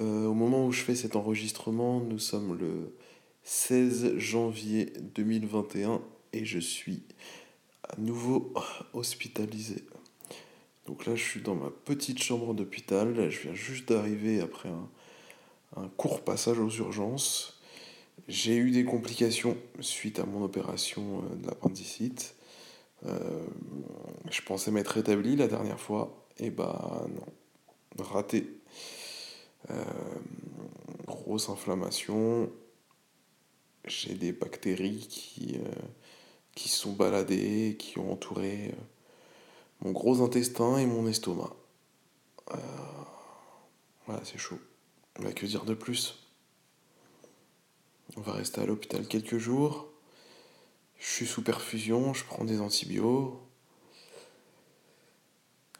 [0.00, 2.94] Euh, au moment où je fais cet enregistrement, nous sommes le
[3.42, 6.00] 16 janvier 2021
[6.32, 7.02] et je suis
[7.82, 8.54] à nouveau
[8.92, 9.84] hospitalisé.
[10.86, 13.30] Donc là, je suis dans ma petite chambre d'hôpital.
[13.30, 17.60] Je viens juste d'arriver après un, court passage aux urgences.
[18.28, 22.34] J'ai eu des complications suite à mon opération euh, de l'appendicite.
[23.06, 23.46] Euh,
[24.30, 26.26] je pensais m'être rétabli la dernière fois.
[26.38, 28.46] Et bah non, raté.
[29.68, 29.84] Euh,
[31.06, 32.50] grosse inflammation.
[33.84, 35.58] J'ai des bactéries qui
[36.54, 38.82] qui se sont baladés, qui ont entouré euh,
[39.80, 41.54] mon gros intestin et mon estomac.
[42.52, 42.56] Euh,
[44.06, 44.58] voilà, c'est chaud.
[45.20, 46.18] Mais que dire de plus?
[48.16, 49.88] On va rester à l'hôpital quelques jours.
[50.98, 53.38] Je suis sous perfusion, je prends des antibiotiques.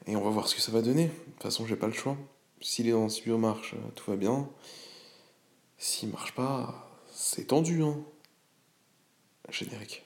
[0.06, 1.08] Et on va voir ce que ça va donner.
[1.08, 2.16] De toute façon, j'ai pas le choix.
[2.60, 4.48] Si les antibiotiques marchent, euh, tout va bien.
[5.78, 8.04] S'ils marchent pas, c'est tendu, hein.
[9.48, 10.04] Générique.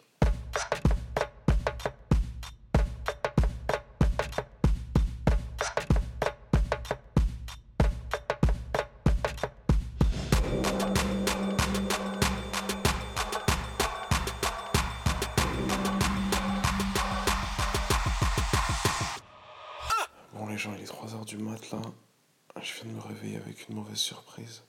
[23.94, 24.62] Surprise.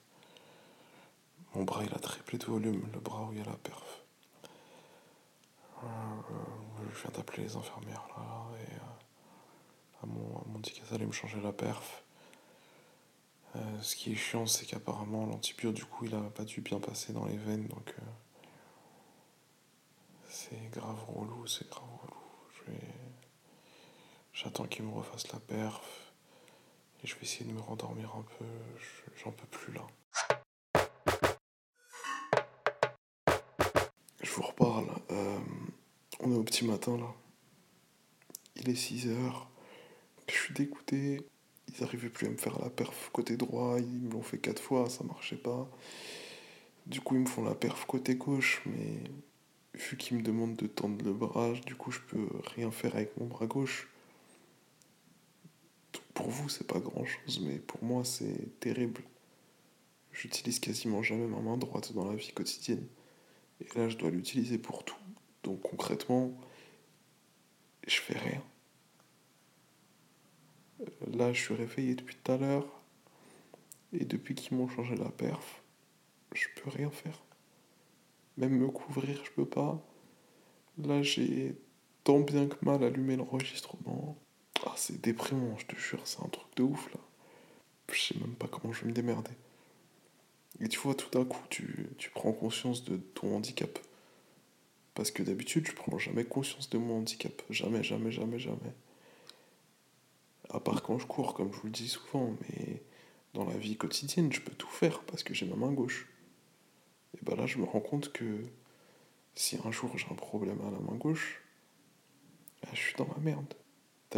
[1.54, 4.04] Mon bras il a triplé de volume, le bras où il y a la perf.
[5.84, 5.88] Euh,
[6.94, 8.74] je viens d'appeler les infirmières là et
[10.06, 12.04] euh, m'ont dit qu'elles me changer la perf.
[13.56, 16.80] Euh, ce qui est chiant, c'est qu'apparemment l'antibiotique du coup il a pas dû bien
[16.80, 18.02] passer dans les veines donc euh,
[20.28, 22.16] c'est grave relou, c'est grave relou.
[24.34, 26.05] J'attends qu'il me refasse la perf.
[27.04, 28.46] Je vais essayer de me rendormir un peu.
[29.24, 29.86] J'en peux plus là.
[34.22, 34.90] Je vous reparle.
[35.12, 35.40] Euh,
[36.20, 37.14] on est au petit matin là.
[38.56, 39.50] Il est 6 heures.
[40.28, 41.28] Je suis dégoûté.
[41.68, 43.78] Ils n'arrivaient plus à me faire la perf côté droit.
[43.80, 45.70] Ils me l'ont fait 4 fois, ça marchait pas.
[46.88, 49.00] Du coup, ils me font la perf côté gauche, mais
[49.74, 53.18] vu qu'ils me demandent de tendre le bras, du coup, je peux rien faire avec
[53.18, 53.90] mon bras gauche
[56.16, 59.04] pour vous, c'est pas grand chose, mais pour moi, c'est terrible.
[60.12, 62.88] J'utilise quasiment jamais ma main droite dans la vie quotidienne.
[63.62, 64.96] Et là, je dois l'utiliser pour tout.
[65.44, 66.32] Donc concrètement,
[67.86, 68.42] je fais rien.
[71.12, 72.66] Là, je suis réveillé depuis tout à l'heure.
[73.92, 75.62] Et depuis qu'ils m'ont changé la perf,
[76.34, 77.24] je peux rien faire.
[78.38, 79.86] Même me couvrir, je peux pas.
[80.78, 81.56] Là, j'ai
[82.06, 84.18] tant bien que mal allumé l'enregistrement.
[84.66, 87.00] Ah, c'est déprimant, je te jure, c'est un truc de ouf là.
[87.92, 89.32] Je sais même pas comment je vais me démerder.
[90.60, 93.78] Et tu vois, tout d'un coup, tu, tu prends conscience de ton handicap.
[94.96, 97.42] Parce que d'habitude, je prends jamais conscience de mon handicap.
[97.50, 98.74] Jamais, jamais, jamais, jamais.
[100.50, 102.82] À part quand je cours, comme je vous le dis souvent, mais
[103.34, 106.08] dans la vie quotidienne, je peux tout faire parce que j'ai ma main gauche.
[107.16, 108.42] Et bah là, je me rends compte que
[109.36, 111.42] si un jour j'ai un problème à la main gauche,
[112.64, 113.54] bah, je suis dans ma merde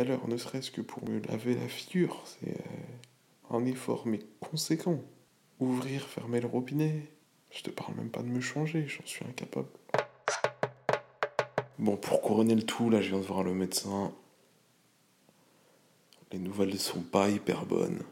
[0.03, 5.01] ne serait-ce que pour me laver la figure, c'est euh, un effort mais conséquent.
[5.59, 7.11] Ouvrir, fermer le robinet,
[7.49, 9.69] je te parle même pas de me changer, j'en suis incapable.
[11.79, 14.13] Bon, pour couronner le tout, là, je viens de voir le médecin.
[16.31, 18.03] Les nouvelles sont pas hyper bonnes.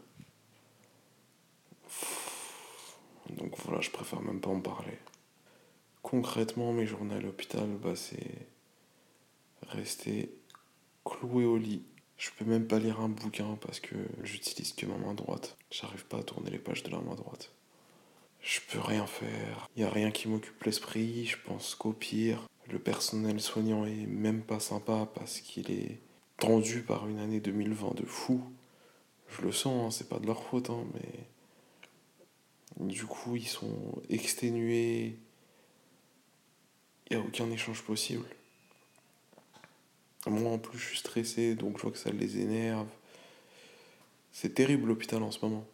[3.29, 4.97] Donc voilà, je préfère même pas en parler.
[6.01, 8.47] Concrètement, mes journées à l'hôpital, bah, c'est
[9.67, 10.31] rester
[11.05, 11.83] cloué au lit.
[12.17, 15.57] Je peux même pas lire un bouquin parce que j'utilise que ma main droite.
[15.71, 17.51] J'arrive pas à tourner les pages de la main droite.
[18.41, 19.69] Je peux rien faire.
[19.75, 21.25] Il y a rien qui m'occupe l'esprit.
[21.25, 25.99] Je pense qu'au pire, le personnel soignant est même pas sympa parce qu'il est
[26.37, 28.41] tendu par une année 2020 de fou.
[29.29, 34.01] Je le sens, hein, c'est pas de leur faute, hein, mais du coup, ils sont
[34.09, 35.17] exténués.
[37.09, 38.25] Il a aucun échange possible.
[40.27, 42.87] Moi, en plus, je suis stressé, donc je vois que ça les énerve.
[44.31, 45.65] C'est terrible l'hôpital en ce moment.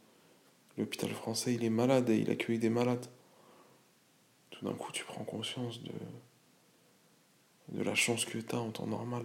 [0.77, 3.05] L'hôpital français, il est malade et il accueille des malades.
[4.51, 5.91] Tout d'un coup, tu prends conscience de,
[7.69, 9.23] de la chance que tu as en temps normal.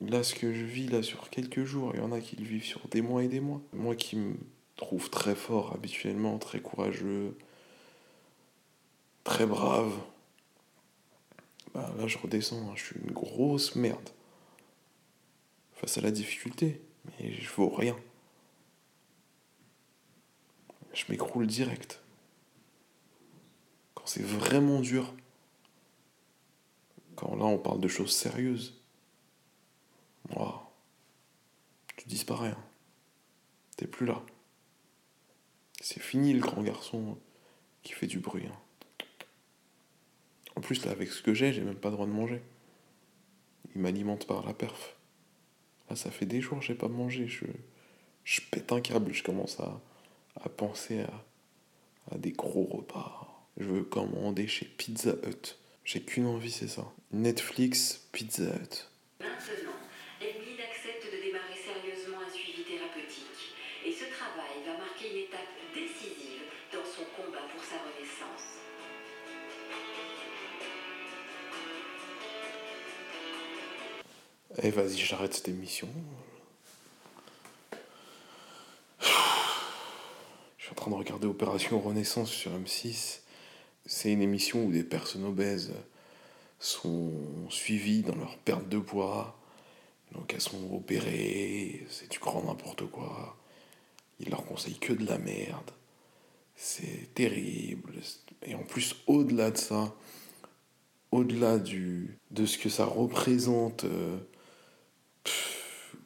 [0.00, 2.44] Là, ce que je vis là sur quelques jours, il y en a qui le
[2.44, 3.60] vivent sur des mois et des mois.
[3.72, 4.34] Moi qui me
[4.76, 7.36] trouve très fort habituellement, très courageux,
[9.22, 9.92] très brave,
[11.72, 12.72] bah là je redescends, hein.
[12.74, 14.10] je suis une grosse merde
[15.82, 17.96] face à la difficulté, mais je vaux rien.
[20.94, 22.00] Je m'écroule direct.
[23.94, 25.12] Quand c'est vraiment dur,
[27.16, 28.80] quand là on parle de choses sérieuses,
[31.96, 32.50] tu disparais.
[32.50, 32.64] Hein.
[33.76, 34.22] T'es plus là.
[35.80, 37.18] C'est fini le grand garçon
[37.82, 38.46] qui fait du bruit.
[38.46, 39.04] Hein.
[40.54, 42.40] En plus, là, avec ce que j'ai, j'ai même pas le droit de manger.
[43.74, 44.96] Il m'alimente par la perf.
[45.92, 47.28] Là, ça fait des jours que j'ai pas mangé.
[47.28, 47.44] Je,
[48.24, 49.12] je pète un câble.
[49.12, 49.78] Je commence à,
[50.42, 53.46] à penser à, à des gros repas.
[53.58, 55.58] Je veux commander chez Pizza Hut.
[55.84, 56.90] J'ai qu'une envie, c'est ça.
[57.12, 58.88] Netflix, Pizza Hut.
[74.64, 75.88] Eh vas-y, j'arrête cette émission.
[79.00, 79.06] Je
[80.58, 83.22] suis en train de regarder Opération Renaissance sur M6.
[83.86, 85.72] C'est une émission où des personnes obèses
[86.60, 87.10] sont
[87.50, 89.36] suivies dans leur perte de poids.
[90.12, 93.36] Donc elles sont opérées, c'est du grand n'importe quoi.
[94.20, 95.72] Ils leur conseillent que de la merde.
[96.54, 97.94] C'est terrible.
[98.46, 99.92] Et en plus, au-delà de ça,
[101.10, 104.18] au-delà du, de ce que ça représente euh,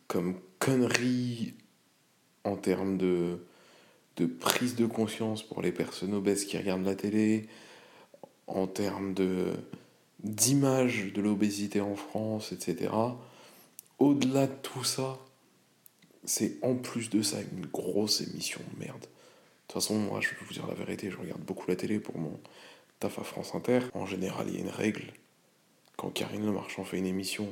[0.09, 1.55] comme connerie
[2.45, 3.45] en termes de,
[4.17, 7.49] de prise de conscience pour les personnes obèses qui regardent la télé,
[8.47, 9.53] en termes de
[10.23, 12.93] d'image de l'obésité en France, etc.
[13.99, 15.19] Au-delà de tout ça,
[16.25, 19.01] c'est en plus de ça une grosse émission de merde.
[19.01, 19.07] De
[19.69, 22.19] toute façon, moi, je vais vous dire la vérité, je regarde beaucoup la télé pour
[22.19, 22.41] mon
[22.99, 23.81] taf à France Inter.
[23.95, 25.13] En général, il y a une règle.
[25.97, 27.49] Quand Karine Le Marchand fait une émission,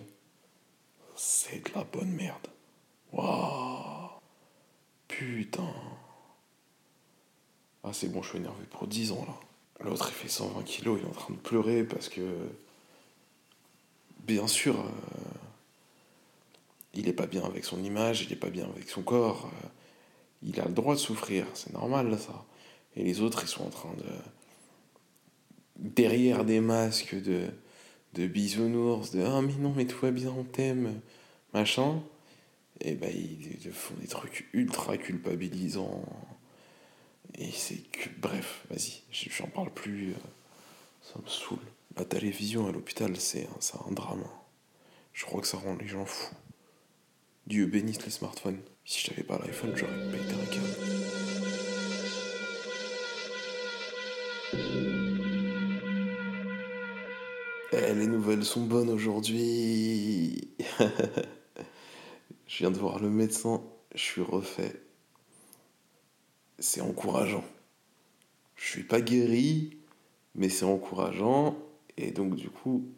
[1.17, 2.47] c'est de la bonne merde.
[3.13, 4.11] Waouh
[5.09, 5.73] Putain
[7.85, 9.85] Ah, c'est bon, je suis énervé pour 10 ans là.
[9.85, 12.21] L'autre, il fait 120 kilos, il est en train de pleurer parce que.
[14.27, 14.89] Bien sûr, euh,
[16.95, 19.51] il n'est pas bien avec son image, il n'est pas bien avec son corps.
[19.65, 19.69] euh,
[20.43, 22.45] il a le droit de souffrir, c'est normal ça.
[22.97, 24.05] Et les autres, ils sont en train de.
[25.77, 27.51] Derrière des masques de,
[28.15, 31.01] de bisounours, de Ah, mais non, mais tout va bien, on t'aime,
[31.53, 32.01] machin.
[32.81, 36.05] Et ben, ils font des trucs ultra culpabilisants.
[37.39, 38.09] Et c'est que.
[38.19, 40.11] Bref, vas-y, j'en parle plus.
[40.13, 40.15] euh,
[41.03, 41.59] Ça me saoule.
[41.97, 44.25] La télévision à l'hôpital, c'est un, un drame.
[45.13, 46.35] Je crois que ça rend les gens fous.
[47.47, 48.61] Dieu bénisse les smartphones.
[48.85, 51.44] Si j'avais pas l'iPhone, j'aurais pété un câble.
[58.43, 60.49] Sont bonnes aujourd'hui.
[62.47, 63.63] je viens de voir le médecin,
[63.95, 64.83] je suis refait.
[66.59, 67.45] C'est encourageant.
[68.57, 69.77] Je suis pas guéri,
[70.35, 71.57] mais c'est encourageant.
[71.97, 72.89] Et donc, du coup,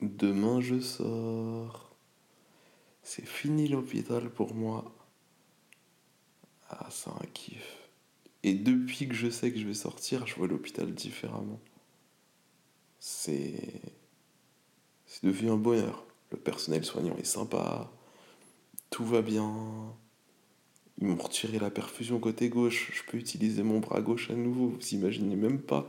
[0.00, 1.94] demain je sors.
[3.02, 4.94] C'est fini l'hôpital pour moi.
[6.68, 7.88] Ah, c'est un kiff.
[8.42, 11.60] Et depuis que je sais que je vais sortir, je vois l'hôpital différemment.
[12.98, 13.80] C'est.
[15.10, 16.04] C'est devenu un bonheur.
[16.30, 17.90] Le personnel soignant est sympa.
[18.90, 19.52] Tout va bien.
[21.00, 22.92] Ils m'ont retiré la perfusion côté gauche.
[22.94, 24.68] Je peux utiliser mon bras gauche à nouveau.
[24.68, 25.88] Vous imaginez même pas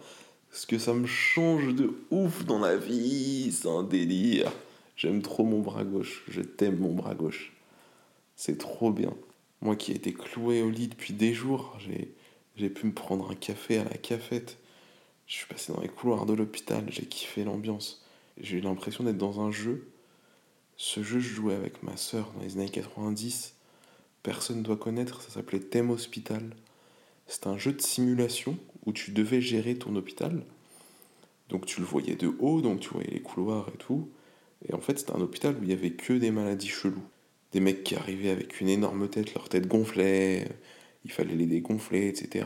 [0.49, 3.51] ce que ça me change de ouf dans la vie.
[3.51, 4.51] C'est un délire.
[4.95, 6.23] J'aime trop mon bras gauche.
[6.27, 7.53] Je t'aime mon bras gauche.
[8.35, 9.13] C'est trop bien.
[9.61, 13.35] Moi qui ai été cloué au lit depuis des jours, j'ai, pu me prendre un
[13.35, 14.57] café à la cafette.
[15.27, 18.03] Je suis passé dans les couloirs de l'hôpital, j'ai kiffé l'ambiance.
[18.39, 19.87] J'ai eu l'impression d'être dans un jeu.
[20.77, 23.55] Ce jeu, je jouais avec ma sœur dans les années 90.
[24.23, 26.55] Personne doit connaître, ça s'appelait Thème Hospital.
[27.27, 30.43] C'est un jeu de simulation où tu devais gérer ton hôpital.
[31.49, 34.09] Donc tu le voyais de haut, donc tu voyais les couloirs et tout.
[34.67, 37.03] Et en fait, c'était un hôpital où il y avait que des maladies cheloues.
[37.51, 40.47] Des mecs qui arrivaient avec une énorme tête, leur tête gonflait,
[41.03, 42.45] il fallait les dégonfler, etc.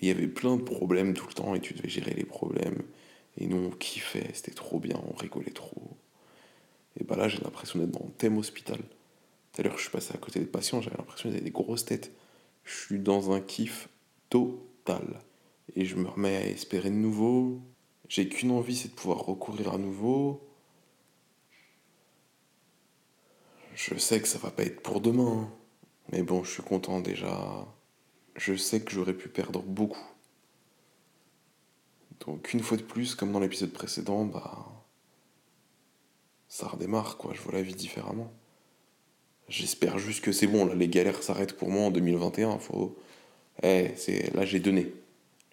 [0.00, 2.82] il y avait plein de problèmes tout le temps et tu devais gérer les problèmes.
[3.36, 5.96] Et nous, on kiffait, c'était trop bien, on rigolait trop.
[6.98, 8.80] Et bah là, j'ai l'impression d'être dans thème hospital.
[9.52, 12.12] Tout je suis passé à côté des patients, j'avais l'impression d'avoir des grosses têtes.
[12.64, 13.88] Je suis dans un kiff
[14.28, 15.20] total.
[15.76, 17.60] Et je me remets à espérer de nouveau.
[18.08, 20.40] J'ai qu'une envie, c'est de pouvoir recourir à nouveau.
[23.74, 25.50] Je sais que ça va pas être pour demain.
[26.10, 27.66] Mais bon, je suis content déjà.
[28.36, 30.04] Je sais que j'aurais pu perdre beaucoup.
[32.26, 34.66] Donc une fois de plus, comme dans l'épisode précédent, bah
[36.48, 38.30] ça redémarre quoi, je vois la vie différemment.
[39.48, 42.96] J'espère juste que c'est bon, là les galères s'arrêtent pour moi en 2021, faut
[43.62, 44.92] eh, c'est là j'ai donné.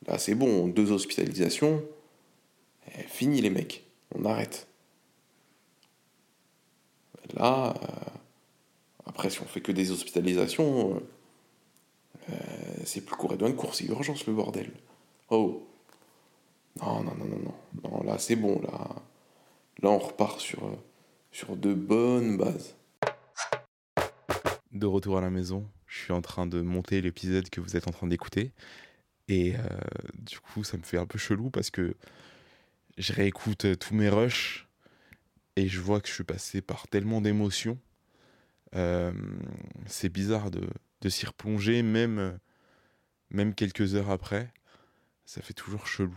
[0.08, 1.84] Là c'est bon, deux hospitalisations.
[2.96, 4.68] Eh, fini les mecs, on arrête.
[7.34, 7.88] Là euh,
[9.06, 11.02] après si on fait que des hospitalisations
[12.30, 12.34] euh,
[12.86, 14.72] c'est plus court et de cours, c'est urgence le bordel.
[15.30, 15.68] Oh.
[16.82, 17.54] Non, non, non, non, non.
[17.84, 18.96] Non, là, c'est bon, là.
[19.82, 20.76] Là, on repart sur, euh,
[21.32, 22.76] sur de bonnes bases.
[24.72, 27.88] De retour à la maison, je suis en train de monter l'épisode que vous êtes
[27.88, 28.52] en train d'écouter.
[29.28, 29.60] Et euh,
[30.20, 31.96] du coup, ça me fait un peu chelou parce que
[32.98, 34.68] je réécoute euh, tous mes rushs
[35.56, 37.78] et je vois que je suis passé par tellement d'émotions.
[39.88, 40.68] c'est bizarre de,
[41.02, 42.38] de s'y replonger, même,
[43.32, 44.52] même quelques heures après.
[45.26, 46.16] Ça fait toujours chelou.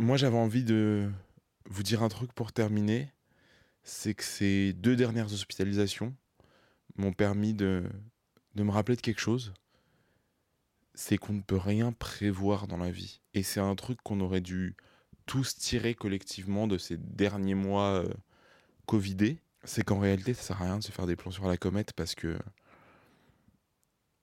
[0.00, 1.10] Moi, j'avais envie de
[1.68, 3.12] vous dire un truc pour terminer.
[3.82, 6.14] C'est que ces deux dernières hospitalisations
[6.96, 7.84] m'ont permis de,
[8.54, 9.54] me rappeler de quelque chose.
[10.94, 13.20] C'est qu'on ne peut rien prévoir dans la vie.
[13.34, 14.76] Et c'est un truc qu'on aurait dû
[15.26, 18.14] tous tirer collectivement de ces derniers mois euh,
[18.86, 19.42] Covidés.
[19.64, 21.92] C'est qu'en réalité, ça sert à rien de se faire des plans sur la comète
[21.92, 22.38] parce que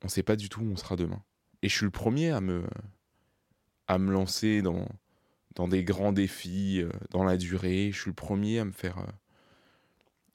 [0.03, 1.21] on sait pas du tout où on sera demain.
[1.61, 2.65] Et je suis le premier à me,
[3.87, 4.87] à me lancer dans,
[5.55, 7.91] dans des grands défis, euh, dans la durée.
[7.91, 9.11] Je suis le premier à me faire euh,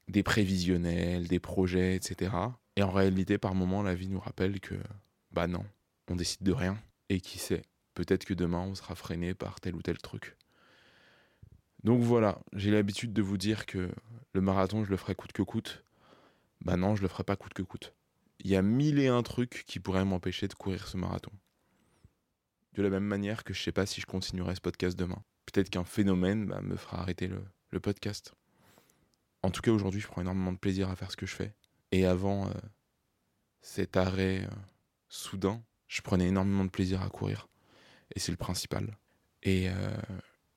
[0.08, 2.32] des prévisionnels, des projets, etc.
[2.76, 4.74] Et en réalité, par moments, la vie nous rappelle que,
[5.32, 5.64] bah non,
[6.08, 6.78] on décide de rien.
[7.08, 7.62] Et qui sait,
[7.94, 10.36] peut-être que demain, on sera freiné par tel ou tel truc.
[11.82, 13.90] Donc voilà, j'ai l'habitude de vous dire que
[14.32, 15.82] le marathon, je le ferai coûte que coûte.
[16.62, 17.94] Bah non, je le ferai pas coûte que coûte.
[18.40, 21.32] Il y a mille et un trucs qui pourraient m'empêcher de courir ce marathon.
[22.74, 25.22] De la même manière que je sais pas si je continuerai ce podcast demain.
[25.46, 28.34] Peut-être qu'un phénomène bah, me fera arrêter le, podcast.
[29.42, 31.54] En tout cas, aujourd'hui, je prends énormément de plaisir à faire ce que je fais.
[31.92, 32.52] Et avant euh,
[33.62, 34.48] cet arrêt euh,
[35.08, 37.48] soudain, je prenais énormément de plaisir à courir.
[38.14, 38.96] Et c'est le principal.
[39.42, 39.96] Et euh,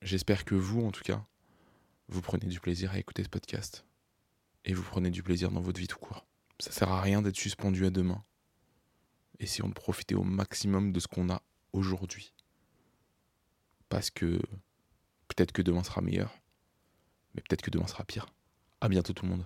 [0.01, 1.25] j'espère que vous, en tout cas,
[2.08, 3.86] vous prenez du plaisir à écouter ce podcast.
[4.65, 6.25] Et vous prenez du plaisir dans votre vie tout court.
[6.60, 8.24] Ça sert à rien d'être suspendu à demain.
[9.39, 11.41] Essayons de profiter au maximum de ce qu'on a
[11.73, 12.33] aujourd'hui.
[13.89, 14.39] Parce que
[15.27, 16.33] peut-être que demain sera meilleur,
[17.35, 18.27] mais peut-être que demain sera pire.
[18.81, 19.45] À bientôt tout le monde.